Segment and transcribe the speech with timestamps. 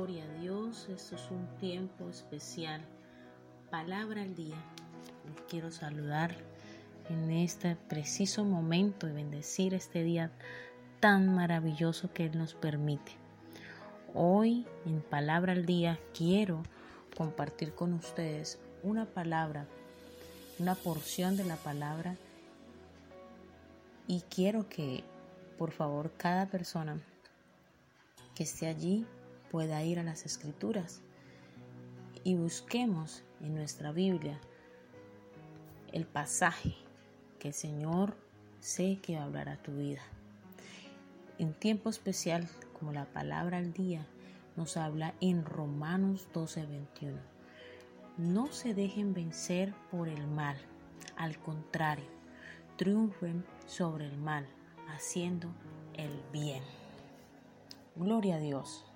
[0.00, 2.80] Gloria a Dios, esto es un tiempo especial.
[3.70, 4.56] Palabra al día.
[5.46, 6.34] Quiero saludar
[7.10, 10.30] en este preciso momento y bendecir este día
[11.00, 13.12] tan maravilloso que Él nos permite.
[14.14, 16.62] Hoy en Palabra al Día quiero
[17.14, 19.66] compartir con ustedes una palabra,
[20.58, 22.16] una porción de la palabra
[24.06, 25.04] y quiero que
[25.58, 26.98] por favor cada persona
[28.34, 29.04] que esté allí
[29.50, 31.02] pueda ir a las escrituras
[32.24, 34.40] y busquemos en nuestra Biblia
[35.92, 36.76] el pasaje
[37.38, 38.16] que el Señor
[38.60, 40.02] sé que va a hablar a tu vida.
[41.38, 44.06] En tiempo especial, como la palabra al día,
[44.56, 47.18] nos habla en Romanos 12:21.
[48.18, 50.56] No se dejen vencer por el mal,
[51.16, 52.04] al contrario,
[52.76, 54.46] triunfen sobre el mal,
[54.88, 55.48] haciendo
[55.94, 56.62] el bien.
[57.96, 58.89] Gloria a Dios.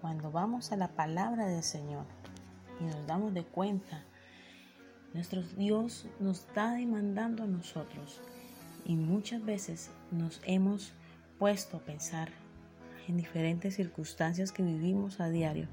[0.00, 2.04] Cuando vamos a la palabra del Señor
[2.80, 4.04] y nos damos de cuenta,
[5.14, 8.20] nuestro Dios nos está demandando a nosotros
[8.84, 10.92] y muchas veces nos hemos
[11.38, 12.28] puesto a pensar
[13.08, 15.66] en diferentes circunstancias que vivimos a diario.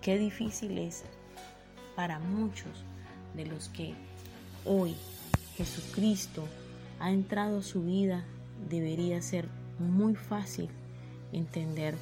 [0.00, 1.04] Qué difícil es
[1.96, 2.84] para muchos
[3.34, 3.94] de los que
[4.64, 4.96] hoy
[5.56, 6.44] Jesucristo
[6.98, 8.24] ha entrado a su vida,
[8.70, 10.70] debería ser muy fácil
[11.32, 11.94] entender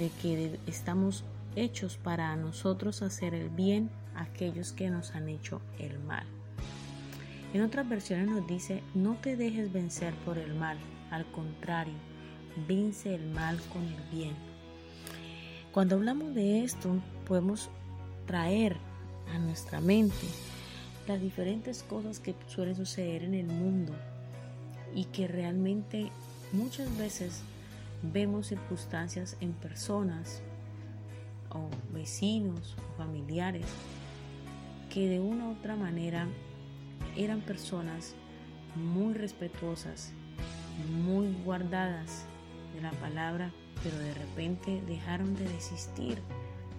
[0.00, 1.24] de que estamos
[1.56, 6.24] hechos para nosotros hacer el bien a aquellos que nos han hecho el mal.
[7.52, 10.78] En otras versiones nos dice, no te dejes vencer por el mal,
[11.10, 11.92] al contrario,
[12.66, 14.34] vence el mal con el bien.
[15.70, 16.90] Cuando hablamos de esto,
[17.26, 17.68] podemos
[18.26, 18.78] traer
[19.34, 20.26] a nuestra mente
[21.06, 23.92] las diferentes cosas que suelen suceder en el mundo
[24.94, 26.10] y que realmente
[26.52, 27.42] muchas veces
[28.02, 30.42] vemos circunstancias en personas
[31.50, 33.66] o vecinos o familiares
[34.88, 36.26] que de una u otra manera
[37.16, 38.14] eran personas
[38.74, 40.12] muy respetuosas,
[41.04, 42.24] muy guardadas
[42.74, 43.52] de la palabra,
[43.82, 46.18] pero de repente dejaron de desistir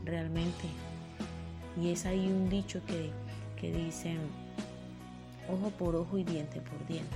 [0.06, 0.68] realmente.
[1.82, 3.12] Y es ahí un dicho que,
[3.60, 4.20] que dicen
[5.50, 7.16] ojo por ojo y diente por diente.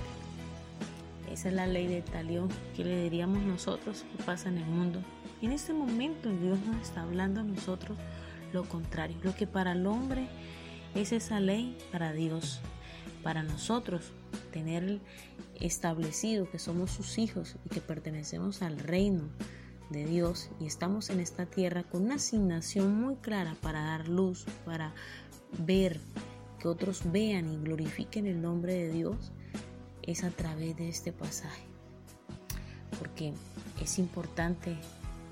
[1.30, 5.02] Esa es la ley de talión que le diríamos nosotros que pasa en el mundo.
[5.42, 7.98] en este momento Dios nos está hablando a nosotros
[8.52, 9.16] lo contrario.
[9.22, 10.28] Lo que para el hombre
[10.94, 12.60] es esa ley, para Dios,
[13.22, 14.12] para nosotros,
[14.52, 15.00] tener
[15.60, 19.24] establecido que somos sus hijos y que pertenecemos al reino
[19.90, 24.46] de Dios y estamos en esta tierra con una asignación muy clara para dar luz,
[24.64, 24.94] para
[25.58, 26.00] ver
[26.58, 29.32] que otros vean y glorifiquen el nombre de Dios
[30.06, 31.62] es a través de este pasaje.
[32.98, 33.32] Porque
[33.82, 34.76] es importante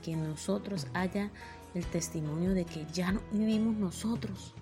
[0.03, 1.31] que nosotros haya
[1.75, 4.55] el testimonio de que ya no vivimos nosotros,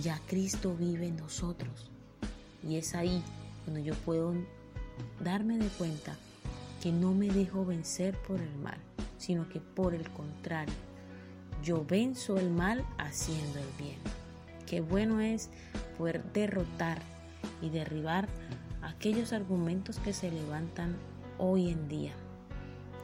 [0.00, 1.90] ya Cristo vive en nosotros.
[2.62, 3.22] Y es ahí
[3.64, 4.34] cuando yo puedo
[5.20, 6.16] darme de cuenta
[6.82, 8.78] que no me dejo vencer por el mal,
[9.18, 10.74] sino que por el contrario,
[11.62, 13.98] yo venzo el mal haciendo el bien.
[14.66, 15.48] Qué bueno es
[15.96, 17.00] poder derrotar
[17.60, 18.28] y derribar
[18.82, 20.96] aquellos argumentos que se levantan
[21.38, 22.12] hoy en día.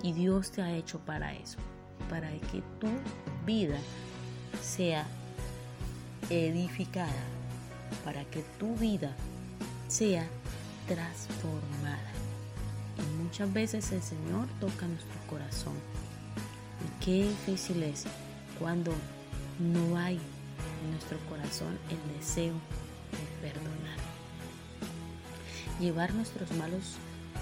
[0.02, 1.58] Y Dios te ha hecho para eso,
[2.08, 2.88] para que tu
[3.46, 3.78] vida
[4.62, 5.06] sea
[6.30, 7.24] edificada,
[8.04, 9.14] para que tu vida
[9.88, 10.26] sea
[10.86, 12.12] transformada.
[12.98, 15.74] Y muchas veces el Señor toca nuestro corazón.
[16.84, 18.04] Y qué difícil es
[18.58, 18.92] cuando
[19.58, 20.18] no hay
[20.82, 24.07] en nuestro corazón el deseo de perdonar
[25.80, 26.96] llevar nuestros malos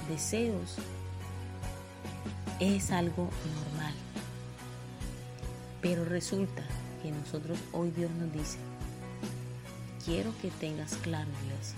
[0.08, 0.76] deseos
[2.60, 3.28] es algo
[3.64, 3.94] normal.
[5.80, 6.62] Pero resulta
[7.03, 8.59] que nosotros hoy Dios nos dice,
[10.04, 11.77] quiero que tengas claro, iglesia,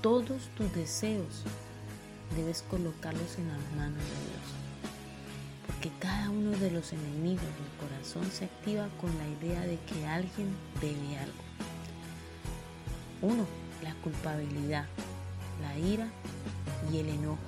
[0.00, 1.42] todos tus deseos
[2.36, 4.62] debes colocarlos en las manos de Dios.
[5.66, 10.06] Porque cada uno de los enemigos del corazón se activa con la idea de que
[10.06, 11.42] alguien debe algo.
[13.22, 13.46] Uno,
[13.82, 14.86] la culpabilidad
[15.62, 16.06] la ira
[16.92, 17.38] y el enojo,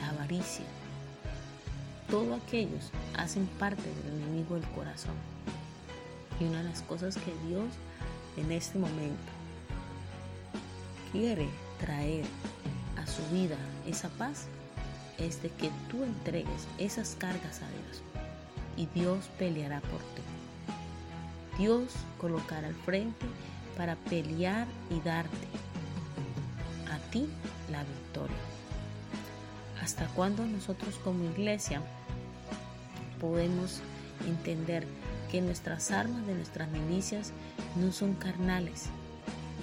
[0.00, 0.64] la avaricia.
[2.08, 5.14] Todos aquellos hacen parte del enemigo del corazón.
[6.40, 7.66] Y una de las cosas que Dios
[8.36, 9.32] en este momento
[11.12, 11.48] quiere
[11.80, 12.24] traer
[12.96, 14.46] a su vida esa paz
[15.18, 18.02] es de que tú entregues esas cargas a Dios
[18.76, 20.22] y Dios peleará por ti.
[21.58, 21.84] Dios
[22.18, 23.26] colocará al frente
[23.76, 25.46] para pelear y darte
[27.10, 27.28] ti
[27.70, 28.36] la victoria.
[29.82, 31.80] ¿Hasta cuándo nosotros como iglesia
[33.20, 33.80] podemos
[34.26, 34.86] entender
[35.30, 37.32] que nuestras armas de nuestras milicias
[37.76, 38.86] no son carnales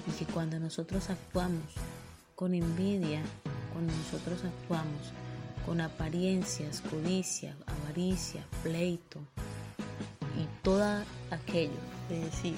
[0.06, 1.64] y que cuando nosotros actuamos
[2.34, 3.22] con envidia,
[3.72, 5.12] cuando nosotros actuamos
[5.66, 9.20] con apariencias, codicia, avaricia, pleito
[10.38, 11.72] y todo aquello
[12.08, 12.54] de decir,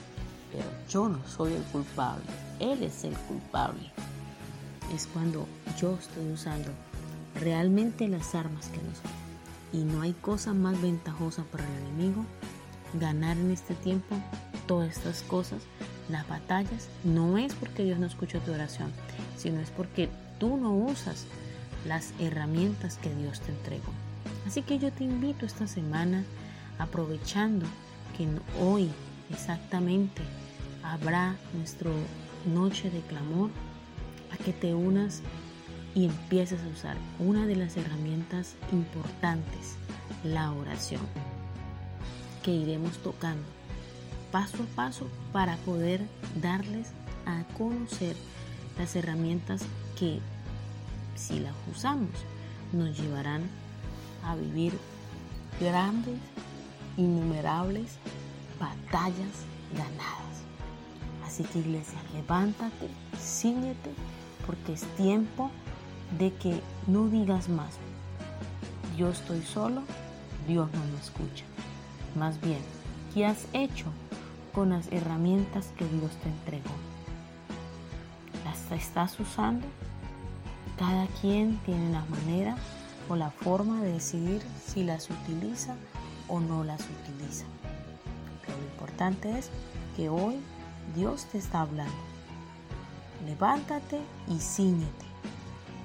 [0.52, 2.24] pero yo no soy el culpable,
[2.58, 3.92] él es el culpable.
[4.94, 5.46] Es cuando
[5.78, 6.70] yo estoy usando
[7.34, 9.00] realmente las armas que nos
[9.72, 12.24] y no hay cosa más ventajosa para el enemigo
[12.94, 14.16] ganar en este tiempo
[14.66, 15.62] todas estas cosas,
[16.08, 18.92] las batallas, no es porque Dios no escucha tu oración,
[19.36, 21.26] sino es porque tú no usas
[21.86, 23.92] las herramientas que Dios te entregó.
[24.46, 26.24] Así que yo te invito esta semana,
[26.78, 27.66] aprovechando
[28.16, 28.28] que
[28.62, 28.90] hoy
[29.30, 30.22] exactamente
[30.82, 31.90] habrá nuestra
[32.46, 33.50] noche de clamor,
[34.32, 35.22] a que te unas
[35.94, 39.76] y empieces a usar una de las herramientas importantes,
[40.24, 41.00] la oración
[42.42, 43.56] que iremos tocando
[44.30, 46.00] paso a paso para poder
[46.40, 46.88] darles
[47.24, 48.14] a conocer
[48.78, 49.62] las herramientas
[49.98, 50.20] que
[51.14, 52.10] si las usamos
[52.72, 53.42] nos llevarán
[54.24, 54.74] a vivir
[55.60, 56.18] grandes,
[56.96, 57.96] innumerables
[58.60, 60.26] batallas ganadas.
[61.24, 62.88] Así que iglesia, levántate,
[63.18, 63.90] ciñete,
[64.46, 65.50] porque es tiempo
[66.18, 67.74] de que no digas más.
[68.96, 69.82] Yo estoy solo,
[70.46, 71.44] Dios no me escucha.
[72.14, 72.60] Más bien,
[73.12, 73.86] ¿qué has hecho
[74.54, 76.74] con las herramientas que Dios te entregó?
[78.44, 79.66] ¿Las estás usando?
[80.78, 82.56] Cada quien tiene la manera
[83.08, 85.74] o la forma de decidir si las utiliza
[86.28, 87.44] o no las utiliza.
[88.48, 89.50] Lo importante es
[89.96, 90.36] que hoy
[90.94, 92.15] Dios te está hablando.
[93.24, 95.06] Levántate y ciñete,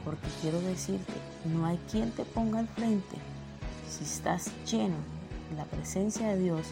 [0.04, 1.14] porque quiero decirte,
[1.46, 3.18] no hay quien te ponga al frente
[3.92, 4.96] si estás lleno
[5.56, 6.68] la presencia de Dios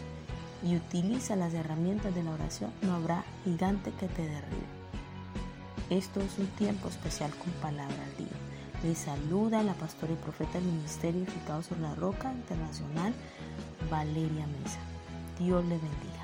[0.62, 4.80] y utiliza las herramientas de la oración, no habrá gigante que te derribe.
[5.90, 8.36] Esto es un tiempo especial con palabra al día.
[8.82, 13.12] Le saluda la pastora y profeta del Ministerio Edificado sobre la Roca Internacional,
[13.90, 14.78] Valeria Mesa.
[15.38, 16.19] Dios le bendiga.